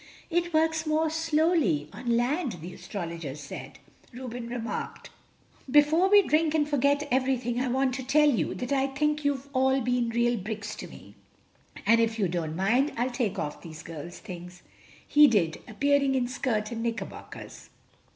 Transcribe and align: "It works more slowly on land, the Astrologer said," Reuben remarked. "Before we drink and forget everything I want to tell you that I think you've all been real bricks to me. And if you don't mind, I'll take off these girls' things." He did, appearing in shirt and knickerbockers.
"It 0.31 0.51
works 0.51 0.87
more 0.87 1.11
slowly 1.11 1.87
on 1.93 2.17
land, 2.17 2.53
the 2.53 2.73
Astrologer 2.73 3.35
said," 3.35 3.77
Reuben 4.11 4.47
remarked. 4.49 5.11
"Before 5.69 6.09
we 6.09 6.23
drink 6.23 6.55
and 6.55 6.67
forget 6.67 7.07
everything 7.11 7.61
I 7.61 7.67
want 7.67 7.93
to 7.93 8.03
tell 8.03 8.27
you 8.27 8.55
that 8.55 8.71
I 8.71 8.87
think 8.87 9.23
you've 9.23 9.47
all 9.53 9.79
been 9.79 10.09
real 10.09 10.37
bricks 10.39 10.73
to 10.77 10.87
me. 10.87 11.13
And 11.85 11.99
if 12.01 12.17
you 12.17 12.27
don't 12.27 12.55
mind, 12.55 12.93
I'll 12.97 13.11
take 13.11 13.37
off 13.37 13.61
these 13.61 13.83
girls' 13.83 14.17
things." 14.17 14.63
He 15.07 15.27
did, 15.27 15.61
appearing 15.67 16.15
in 16.15 16.25
shirt 16.25 16.71
and 16.71 16.81
knickerbockers. 16.81 17.69